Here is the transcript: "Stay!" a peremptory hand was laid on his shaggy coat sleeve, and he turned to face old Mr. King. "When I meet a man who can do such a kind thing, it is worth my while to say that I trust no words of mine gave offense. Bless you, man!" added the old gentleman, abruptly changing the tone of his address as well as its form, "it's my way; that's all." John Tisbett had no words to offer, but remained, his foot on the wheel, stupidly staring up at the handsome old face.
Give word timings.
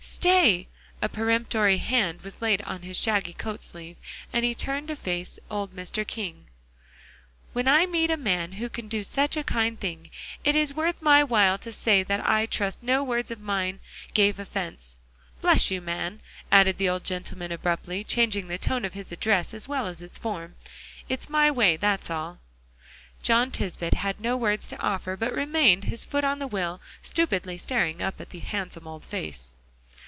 "Stay!" 0.03 0.67
a 1.01 1.09
peremptory 1.09 1.77
hand 1.79 2.21
was 2.21 2.43
laid 2.43 2.61
on 2.63 2.83
his 2.83 2.95
shaggy 2.95 3.33
coat 3.33 3.61
sleeve, 3.63 3.97
and 4.31 4.45
he 4.45 4.53
turned 4.53 4.87
to 4.87 4.95
face 4.95 5.39
old 5.49 5.75
Mr. 5.75 6.05
King. 6.05 6.45
"When 7.53 7.67
I 7.67 7.87
meet 7.87 8.11
a 8.11 8.17
man 8.17 8.53
who 8.53 8.69
can 8.69 8.87
do 8.87 9.01
such 9.01 9.35
a 9.35 9.43
kind 9.43 9.79
thing, 9.79 10.11
it 10.43 10.55
is 10.55 10.75
worth 10.75 11.01
my 11.01 11.23
while 11.23 11.57
to 11.59 11.71
say 11.71 12.03
that 12.03 12.27
I 12.27 12.45
trust 12.45 12.83
no 12.83 13.03
words 13.03 13.31
of 13.31 13.39
mine 13.39 13.79
gave 14.13 14.37
offense. 14.37 14.95
Bless 15.41 15.71
you, 15.71 15.81
man!" 15.81 16.21
added 16.51 16.77
the 16.77 16.89
old 16.89 17.03
gentleman, 17.03 17.51
abruptly 17.51 18.03
changing 18.03 18.47
the 18.47 18.59
tone 18.59 18.85
of 18.85 18.93
his 18.93 19.11
address 19.11 19.55
as 19.55 19.67
well 19.67 19.87
as 19.87 20.03
its 20.03 20.19
form, 20.19 20.55
"it's 21.09 21.29
my 21.29 21.49
way; 21.49 21.77
that's 21.77 22.11
all." 22.11 22.37
John 23.23 23.49
Tisbett 23.49 23.95
had 23.95 24.19
no 24.19 24.37
words 24.37 24.67
to 24.67 24.79
offer, 24.81 25.15
but 25.17 25.33
remained, 25.33 25.85
his 25.85 26.05
foot 26.05 26.23
on 26.23 26.37
the 26.37 26.47
wheel, 26.47 26.79
stupidly 27.01 27.57
staring 27.57 28.03
up 28.03 28.21
at 28.21 28.29
the 28.29 28.39
handsome 28.39 28.87
old 28.87 29.05
face. 29.05 29.51